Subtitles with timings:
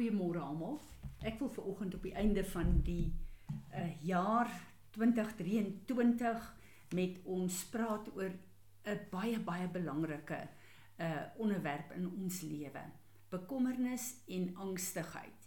[0.00, 0.78] Goeiemôre almal.
[1.28, 3.10] Ek wil ver oggend op die einde van die
[3.76, 4.48] uh, jaar
[4.96, 6.46] 2023
[6.96, 8.30] met ons praat oor
[8.88, 10.38] 'n baie baie belangrike
[11.04, 12.84] uh onderwerp in ons lewe.
[13.28, 15.44] Bekommernis en angstigheid.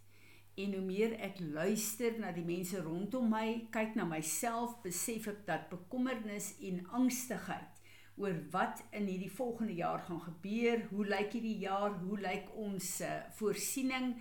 [0.53, 5.47] En hoe meer ek luister na die mense rondom my, kyk na myself, besef ek
[5.49, 7.81] dat bekommernis en angstigheid
[8.21, 13.01] oor wat in hierdie volgende jaar gaan gebeur, hoe lyk hierdie jaar, hoe lyk ons
[13.01, 14.13] uh, voorsiening,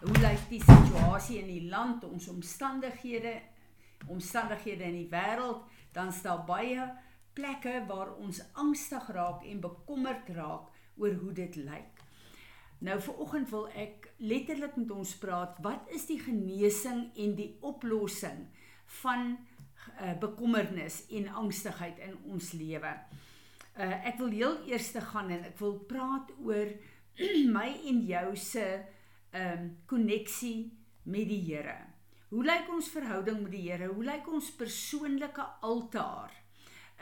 [0.00, 3.34] hoe lyk die situasie in die land, ons omstandighede,
[4.08, 6.86] omstandighede in die wêreld, dan staan baie
[7.36, 12.00] plekke waar ons angstig raak en bekommerd raak oor hoe dit lyk.
[12.80, 17.50] Nou vir oggend wil ek letterlik met ons praat, wat is die genesing en die
[17.60, 18.46] oplossing
[19.02, 22.94] van uh, bekommernis en angstigheid in ons lewe?
[23.76, 26.72] Uh, ek wil heel eers gaan en ek wil praat oor
[27.56, 28.96] my en jou se ehm
[29.32, 31.76] um, koneksie met die Here.
[32.30, 33.90] Hoe lyk ons verhouding met die Here?
[33.90, 36.34] Hoe lyk ons persoonlike altaar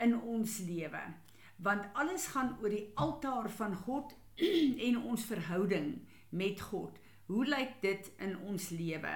[0.01, 1.01] in ons lewe?
[1.59, 4.15] Want alles gaan oor die altaar van God
[4.87, 5.99] en ons verhouding
[6.29, 6.95] met God.
[7.29, 9.11] Hoe lyk dit in ons lewe?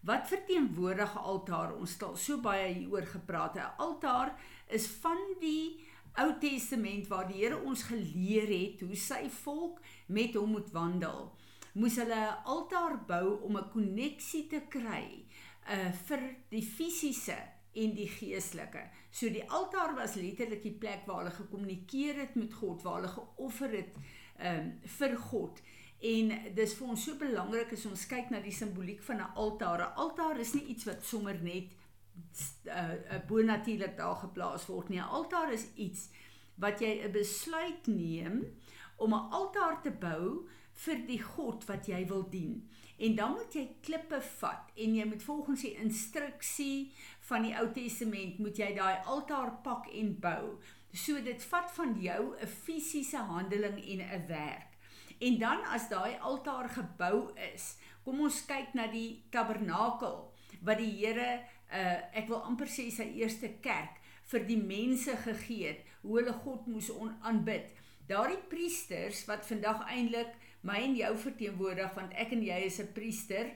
[0.00, 1.74] Wat verteenwoordig 'n altaar?
[1.76, 3.56] Ons het al so baie hieroor gepraat.
[3.56, 4.32] 'n Altaar
[4.68, 10.34] is van die Ou Testament waar die Here ons geleer het hoe sy volk met
[10.34, 11.36] hom moet wandel
[11.74, 15.26] moes hulle 'n altaar bou om 'n koneksie te kry
[15.68, 17.38] uh vir die fisiese
[17.72, 18.82] en die geestelike.
[19.10, 23.12] So die altaar was letterlik die plek waar hulle gekommunikeer het met God, waar hulle
[23.14, 23.94] geoffer het
[24.38, 25.60] um vir God.
[26.00, 29.80] En dis vir ons so belangrik as ons kyk na die simboliek van 'n altaar.
[29.80, 31.76] 'n Altaar is nie iets wat sommer net
[32.66, 34.98] uh, uh bonatuurlik daar geplaas word nie.
[34.98, 36.08] 'n Altaar is iets
[36.56, 38.44] wat jy 'n besluit neem
[38.96, 40.48] om 'n altaar te bou
[40.84, 42.60] vir die God wat jy wil dien.
[43.00, 46.90] En dan moet jy klippe vat en jy moet volgens die instruksie
[47.28, 50.58] van die Ou Testament moet jy daai altaar pak en bou.
[50.92, 54.76] So dit vat van jou 'n fisiese handeling en 'n werk.
[55.18, 60.32] En dan as daai altaar gebou is, kom ons kyk na die tabernakel
[60.62, 61.40] wat die Here
[61.72, 64.00] uh ek wil amper sê sy eerste kerk
[64.32, 66.90] vir die mense gegee het, hoe hulle God moes
[67.20, 67.70] aanbid.
[68.06, 72.92] Daardie priesters wat vandag eintlik my en jou verteenwoordig want ek en jy is 'n
[72.92, 73.52] priester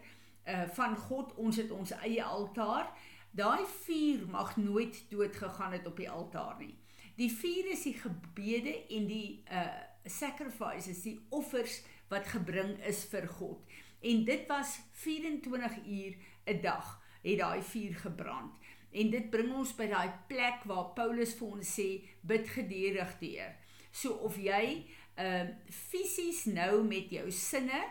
[0.47, 2.92] uh van God ons het ons eie altaar.
[3.31, 6.75] Daai vuur mag nooit dood gegaan het op die altaar nie.
[7.16, 9.69] Die vuur is die gebede en die uh
[10.04, 13.60] sacrifices die offers wat gebring is vir God.
[14.00, 16.16] En dit was 24 uur
[16.47, 18.54] 'n dag het daai vuur gebrand.
[18.91, 23.54] En dit bring ons by daai plek waar Paulus vir ons sê bid geduldig deur.
[23.91, 24.86] So of jy
[25.19, 27.83] uh, fisies nou met jou sinne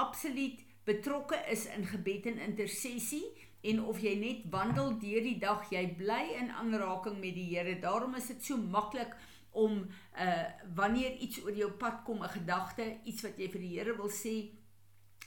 [0.00, 3.24] absoluut betrokke is in gebed en intersessie
[3.62, 7.76] en of jy net wandel deur die dag jy bly in aanraking met die Here
[7.80, 9.14] daarom is dit so maklik
[9.52, 9.84] om
[10.18, 10.42] uh
[10.74, 14.10] wanneer iets oor jou pad kom 'n gedagte iets wat jy vir die Here wil
[14.10, 14.50] sê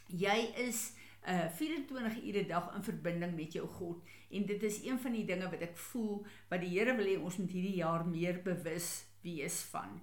[0.09, 0.93] jy is
[1.27, 5.11] uh 24 ure 'n dag in verbinding met jou God en dit is een van
[5.11, 8.41] die dinge wat ek voel wat die Here wil hê ons moet hierdie jaar meer
[8.43, 10.01] bewus wees van.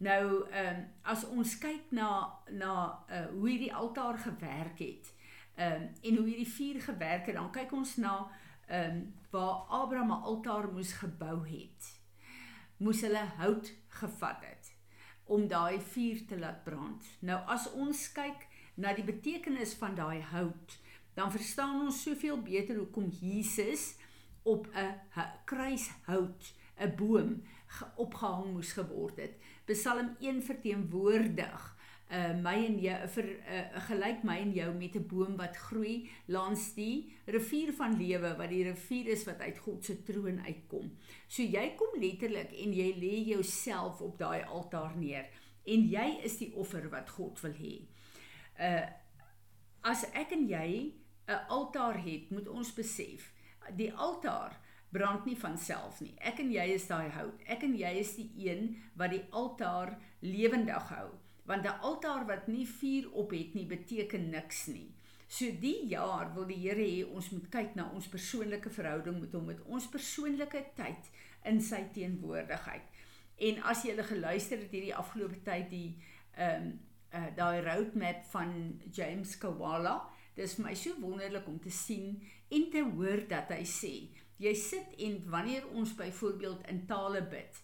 [0.00, 2.10] Nou ehm um, as ons kyk na
[2.48, 2.74] na
[3.08, 5.12] uh, hoe hierdie altaar gewerk het.
[5.54, 8.14] Ehm um, en hoe hierdie vuur gewerk het, dan kyk ons na
[8.66, 12.00] ehm um, waar Abraham 'n altaar moes gebou het.
[12.76, 14.72] Moes hulle hout gevat het
[15.24, 17.04] om daai vuur te laat brand.
[17.20, 20.78] Nou as ons kyk na die betekenis van daai hout,
[21.14, 23.94] dan verstaan ons soveel beter hoekom Jesus
[24.42, 24.96] op 'n
[25.44, 27.42] kruishout, 'n boom
[27.96, 29.36] opgehang moes geword het.
[29.66, 31.76] Psalm 1 verteenwoordig
[32.10, 36.10] uh my en jou vir uh gelyk my en jou met 'n boom wat groei
[36.26, 40.90] langs die rivier van lewe wat die rivier is wat uit God se troon uitkom.
[41.28, 45.28] So jy kom letterlik en jy lê jouself op daai altaar neer
[45.64, 47.86] en jy is die offer wat God wil hê.
[48.58, 48.86] Uh
[49.82, 50.94] as ek en jy
[51.28, 53.32] 'n altaar het, moet ons besef
[53.76, 54.58] die altaar
[54.90, 56.14] brand nie van self nie.
[56.18, 57.42] Ek en jy is daai hout.
[57.46, 61.08] Ek en jy is die een wat die altaar lewendig hou.
[61.46, 64.94] Want 'n altaar wat nie vuur op het nie, beteken niks nie.
[65.28, 69.32] So die jaar wil die Here hê ons moet kyk na ons persoonlike verhouding met
[69.32, 71.10] hom, met ons persoonlike tyd
[71.44, 72.82] in sy teenwoordigheid.
[73.38, 75.98] En as jy gele geluister het hierdie afgelope tyd die
[76.34, 76.80] ehm um,
[77.14, 79.96] uh, daai roadmap van James Kawala,
[80.36, 82.20] dis vir my so wonderlik om te sien
[82.50, 83.94] en te hoor dat hy sê
[84.40, 87.58] Jy sit en wanneer ons byvoorbeeld in tale bid,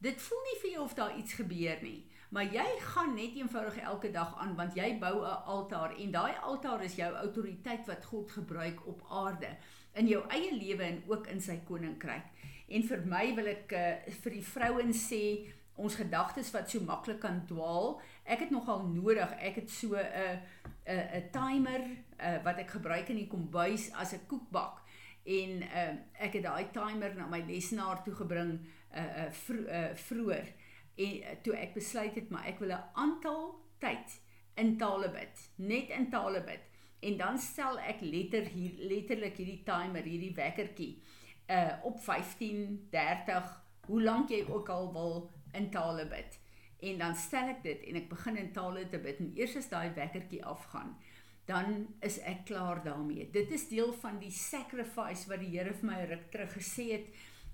[0.00, 1.98] dit voel nie vir jou of daar iets gebeur nie,
[2.32, 6.32] maar jy gaan net eenvoudig elke dag aan want jy bou 'n altaar en daai
[6.40, 9.56] altaar is jou autoriteit wat God gebruik op aarde
[9.94, 12.24] in jou eie lewe en ook in sy koninkryk.
[12.68, 17.20] En vir my wil ek uh, vir die vrouens sê ons gedagtes wat so maklik
[17.20, 18.00] kan dwaal.
[18.24, 19.32] Ek het nogal nodig.
[19.40, 20.40] Ek het so 'n
[20.86, 21.80] 'n 'n timer
[22.20, 24.81] uh, wat ek gebruik in die kombuis as 'n koekbak.
[25.22, 25.88] En uh,
[26.18, 30.48] ek het daai timer na my lesenaar toe gebring uh uh, vro, uh vroeër
[30.94, 34.20] en uh, toe ek besluit het maar ek wil 'n aantal tyd
[34.54, 36.60] in tale bid, net in tale bid.
[37.00, 41.02] En dan stel ek letter hier letterlik hierdie timer, hierdie wekkertjie
[41.50, 46.38] uh op 15, 30, hoe lank jy ook al wil in tale bid.
[46.82, 49.68] En dan stel ek dit en ek begin in tale te bid en eers as
[49.68, 50.96] daai wekkertjie afgaan,
[51.44, 53.30] dan is ek klaar daarmee.
[53.30, 57.12] Dit is deel van die sacrifice wat die Here vir my ruk terug gesê het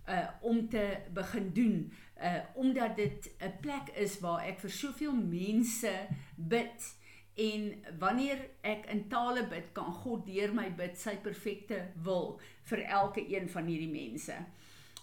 [0.08, 5.12] uh om te begin doen uh omdat dit 'n plek is waar ek vir soveel
[5.12, 5.92] mense
[6.36, 6.94] bid
[7.34, 12.40] en wanneer ek in tale bid kan God deur my bid sy perfekte wil
[12.70, 14.34] vir elke een van hierdie mense.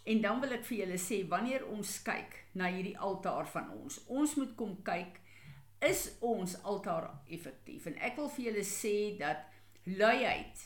[0.05, 4.01] En dan wil ek vir julle sê wanneer ons kyk na hierdie altaar van ons,
[4.07, 5.21] ons moet kom kyk
[5.81, 7.85] is ons altaar effektief?
[7.85, 9.45] En ek wil vir julle sê dat
[9.85, 10.63] luiheid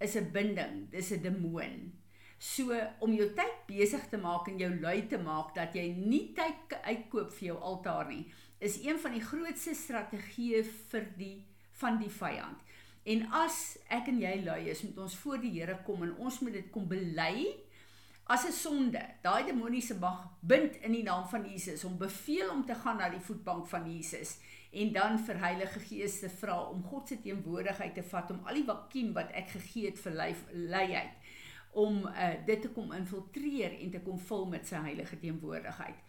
[0.00, 1.92] is 'n binding, dis 'n demoon.
[2.38, 6.32] So om jou tyd besig te maak en jou lui te maak dat jy nie
[6.34, 8.26] tyd uitkoop vir jou altaar nie,
[8.58, 12.58] is een van die grootste strategieë vir die van die vyand.
[13.08, 16.40] En as ek en jy lui is, moet ons voor die Here kom en ons
[16.40, 17.54] moet dit kom bely
[18.28, 19.02] as 'n sonde.
[19.22, 23.08] Daai demoniese mag bind in die naam van Jesus om beveel om te gaan na
[23.08, 24.38] die voetbank van Jesus
[24.70, 28.54] en dan vir Heilige Gees te vra om God se teenwoordigheid te vat om al
[28.54, 30.12] die vakuum wat ek gegee het vir
[30.52, 31.10] leiheid
[31.72, 36.04] om uh, dit te kom infiltreer en te kom vul met sy heilige teenwoordigheid.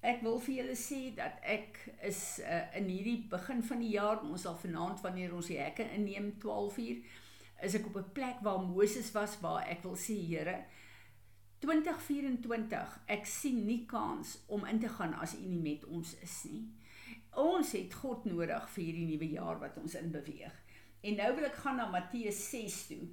[0.00, 4.20] Ek wil vir julle sê dat ek is uh, in hierdie begin van die jaar,
[4.20, 6.96] ons sal vanaand wanneer ons die hekke inneem 12 uur,
[7.62, 10.64] is ek op 'n plek waar Moses was waar ek wil sê Here
[11.64, 16.38] 2024 ek sien nie kans om in te gaan as U nie met ons is
[16.50, 16.62] nie.
[17.40, 20.54] Ons het God nodig vir hierdie nuwe jaar wat ons in beweeg.
[21.04, 23.04] En nou wil ek gaan na Matteus 6 toe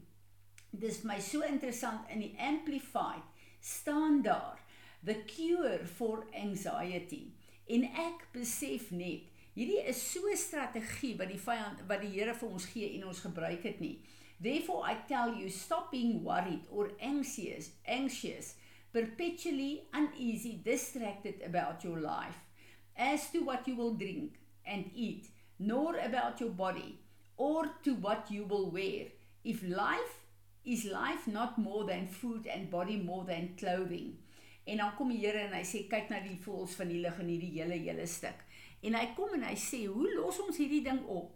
[0.71, 3.24] dis my so interessant in die amplified
[3.59, 4.59] staan daar
[5.03, 7.25] the cure for anxiety
[7.68, 9.27] en ek besef net
[9.57, 13.07] hierdie is so 'n strategie wat die vyand wat die Here vir ons gee en
[13.07, 13.98] ons gebruik dit nie
[14.41, 18.55] therefore i tell you stop being worried or anxious anxious
[18.93, 22.35] perpetually uneasy distracted about your life.
[22.97, 24.33] As to what you will drink
[24.65, 25.27] and eat
[25.59, 26.99] nor about your body
[27.38, 29.05] or to what you will wear.
[29.43, 30.19] If life
[30.65, 34.17] is life not more than food and body more than clothing?
[34.67, 37.17] En dan kom die Here en hy sê kyk na die voëls van die lug
[37.19, 38.43] en hierdie hele hele stuk.
[38.85, 41.31] En hy kom en hy sê hoe los ons hierdie ding op?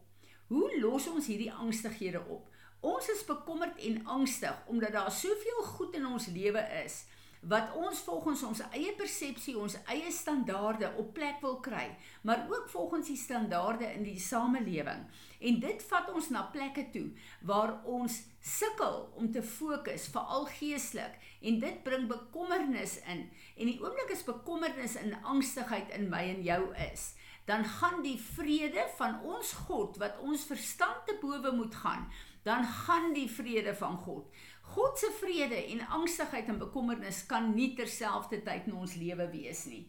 [0.52, 5.96] Hoe los ons hierdie angstighede op ons is bekommerd en angstig omdat daar soveel goed
[5.96, 7.04] in ons lewe is
[7.46, 11.92] wat ons volgens ons eie persepsie, ons eie standaarde op plek wil kry,
[12.26, 15.04] maar ook volgens die standaarde in die samelewing.
[15.46, 17.06] En dit vat ons na plekke toe
[17.46, 23.28] waar ons sukkel om te fokus, veral geestelik, en dit bring bekommernis in.
[23.58, 27.12] En die oomblik is bekommernis en angstigheid in my en jou is,
[27.46, 32.08] dan gaan die vrede van ons God wat ons verstand te bowe moet gaan,
[32.44, 34.30] dan gaan die vrede van God
[34.74, 39.84] God se vrede en angstigheid en bekommernis kan nie terselfdertyd in ons lewe wees nie.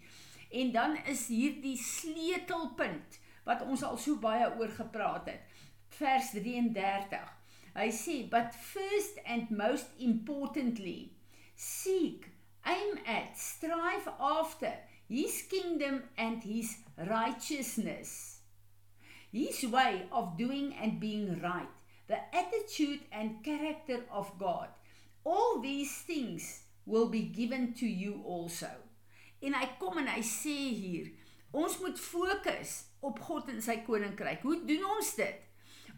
[0.52, 5.56] En dan is hier die sleutelpunt wat ons al so baie oor gepraat het.
[5.96, 7.32] Vers 33.
[7.76, 11.12] Hy sê, "But first and most importantly,
[11.54, 12.28] seek,
[12.62, 14.72] aim at, strive after
[15.08, 18.38] his kingdom and his righteousness."
[19.32, 24.68] His way of doing and being right the attitude and character of God.
[25.24, 28.70] All these things will be given to you also.
[29.42, 31.10] En hy kom en hy sê hier,
[31.56, 34.44] ons moet fokus op God en sy koninkryk.
[34.46, 35.42] Hoe doen ons dit?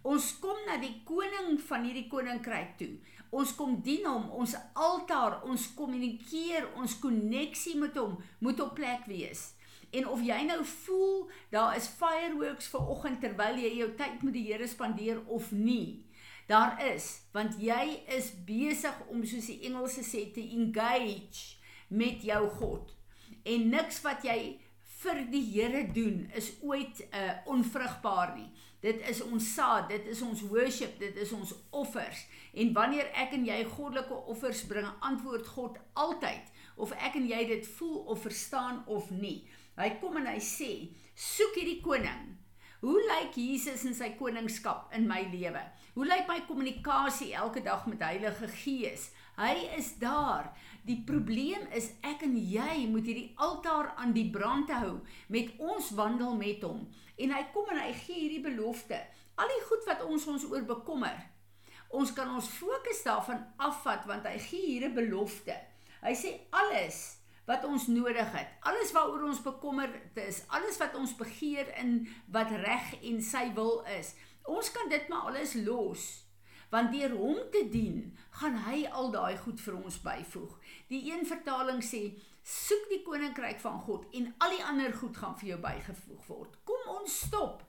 [0.09, 2.95] Ons kom na die koning van hierdie koninkryk toe.
[3.35, 9.05] Ons kom dien hom, ons altaar, ons kommunikeer, ons koneksie met hom moet op plek
[9.11, 9.51] wees.
[9.91, 14.37] En of jy nou voel daar is fireworks vir oggend terwyl jy jou tyd met
[14.37, 16.05] die Here spandeer of nie.
[16.49, 21.57] Daar is want jy is besig om soos die Engelse sê te engage
[21.89, 22.95] met jou God.
[23.45, 24.59] En niks wat jy
[24.99, 28.49] vir die Here doen is ooit uh onvrugbaar nie.
[28.81, 32.21] Dit is ons saad, dit is ons worship, dit is ons offers.
[32.55, 37.41] En wanneer ek en jy goddelike offers bring, antwoord God altyd of ek en jy
[37.49, 39.43] dit voel of verstaan of nie.
[39.79, 40.73] Hy kom en hy sê,
[41.15, 42.35] soek hierdie koning.
[42.79, 45.61] Hoe lyk Jesus in sy koningskap in my lewe?
[45.95, 49.09] Hoe lyk my kommunikasie elke dag met Heilige Gees?
[49.39, 50.53] Hy is daar.
[50.87, 55.93] Die probleem is ek en jy moet hierdie altaar aan die brand hou met ons
[55.99, 56.87] wandel met hom.
[57.19, 58.99] En hy kom en hy gee hierdie belofte.
[59.39, 61.19] Al die goed wat ons ons oor bekommer.
[61.95, 65.55] Ons kan ons fokus daarvan afvat want hy gee hier 'n belofte.
[66.03, 67.18] Hy sê alles
[67.49, 72.03] wat ons nodig het, alles waaroor ons bekommerd is, alles wat ons begeer in
[72.35, 74.13] wat reg en sy wil is.
[74.49, 76.09] Ons kan dit maar alles los.
[76.69, 78.03] Want deur hom te dien,
[78.41, 80.59] gaan hy al daai goed vir ons byvoeg.
[80.93, 82.03] Die een vertaling sê:
[82.45, 86.61] "Soek die koninkryk van God en al die ander goed gaan vir jou bygevoeg word."
[86.69, 87.65] Kom ons stop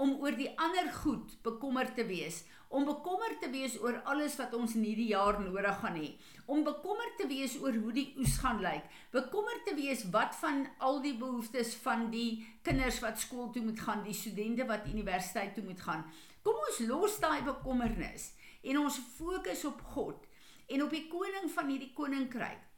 [0.00, 4.52] om oor die ander goed bekommerd te wees om bekommerd te wees oor alles wat
[4.54, 6.12] ons in hierdie jaar nodig gaan hê,
[6.46, 10.62] om bekommerd te wees oor hoe die oes gaan lyk, bekommerd te wees wat van
[10.78, 15.56] al die behoeftes van die kinders wat skool toe moet gaan, die studente wat universiteit
[15.56, 16.06] toe moet gaan.
[16.46, 18.30] Kom ons los daai bekommernis
[18.62, 20.30] en ons fokus op God
[20.70, 22.68] en op die koning van hierdie koninkryk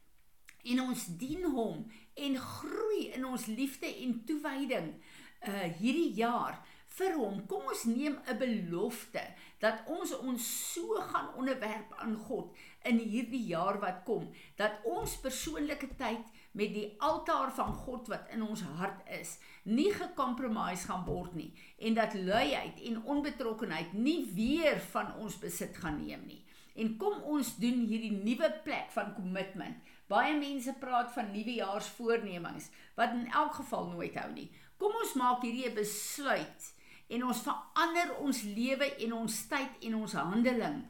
[0.72, 1.84] en ons dien hom
[2.16, 4.94] en groei in ons liefde en toewyding
[5.42, 6.62] uh hierdie jaar
[6.98, 7.40] vir hom.
[7.50, 9.22] Kom ons neem 'n belofte
[9.60, 15.16] dat ons ons so gaan onderwerp aan God in hierdie jaar wat kom, dat ons
[15.16, 21.04] persoonlike tyd met die altaar van God wat in ons hart is, nie gekompromise gaan
[21.06, 26.42] word nie en dat luiheid en onbetrokkenheid nie weer van ons besit gaan neem nie.
[26.74, 29.76] En kom ons doen hierdie nuwe plek van kommitment.
[30.08, 34.48] Baie mense praat van nuwejaarsvoornemings wat in elk geval nooit hou nie.
[34.80, 36.72] Kom ons maak hierdie 'n besluit
[37.12, 40.82] en ons verander ons lewe en ons tyd en ons handeling.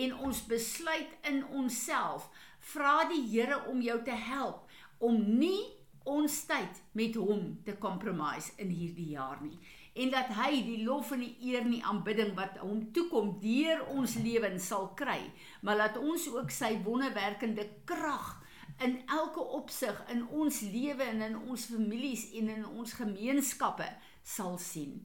[0.00, 2.28] En ons besluit in onsself
[2.72, 4.66] vra die Here om jou te help
[5.00, 5.62] om nie
[6.08, 9.56] ons tyd met hom te compromise in hierdie jaar nie.
[10.00, 13.82] En dat hy die lof en die eer en die aanbidding wat hom toekom deur
[13.96, 15.18] ons lewens sal kry.
[15.64, 18.36] Maar laat ons ook sy wonderwerkende krag
[18.84, 23.88] in elke opsig in ons lewe en in ons families en in ons gemeenskappe
[24.24, 25.00] sal sien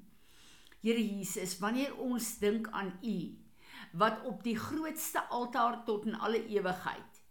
[0.85, 3.17] Here Jesus, wanneer ons dink aan U
[3.97, 7.21] wat op die grootste altaar tot in alle ewigheid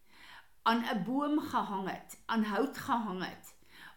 [0.67, 3.55] aan 'n boom gehang het, aan hout gehang het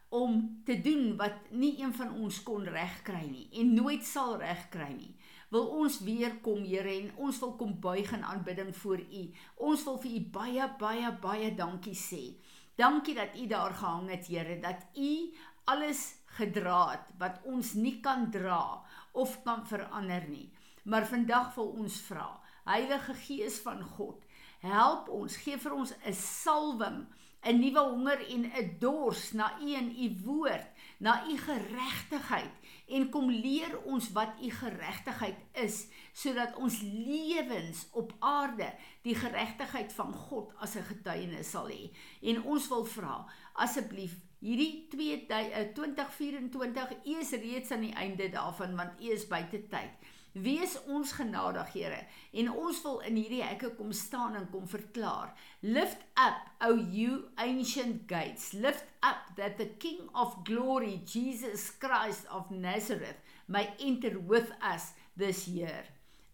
[0.10, 4.94] om te doen wat nie een van ons kon regkry nie en nooit sal regkry
[4.94, 5.16] nie.
[5.50, 9.34] Wil ons weer kom, Here, en ons wil kom buig in aanbidding voor U.
[9.56, 12.38] Ons wil vir U baie baie baie dankie sê.
[12.76, 15.34] Dankie dat U daar gehang het, Here, dat U
[15.64, 18.84] alles gedra het wat ons nie kan dra
[19.18, 20.48] of kan verander nie.
[20.88, 22.30] Maar vandag wil ons vra,
[22.68, 24.24] Heilige Gees van God,
[24.64, 27.08] help ons, gee vir ons 'n salwing,
[27.44, 30.68] 'n nuwe honger en 'n dors na U en U woord,
[31.00, 32.56] na U geregtigheid
[32.88, 39.94] en kom leer ons wat U geregtigheid is, sodat ons lewens op aarde die geregtigheid
[39.94, 41.92] van God as 'n getuienis sal hê.
[42.22, 49.02] En ons wil vra, asseblief Hierdie 2024 eh, is reeds aan die einde daarvan want
[49.02, 50.06] U is buite tyd.
[50.38, 52.04] Wees ons genadig, Here,
[52.38, 55.34] en ons wil in hierdie hekke kom staan en kom verklaar.
[55.66, 58.52] Lift up, O you ancient gates.
[58.54, 63.18] Lift up that the King of glory, Jesus Christ of Nazareth,
[63.48, 65.90] may enter with us this year.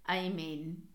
[0.10, 0.93] Amen.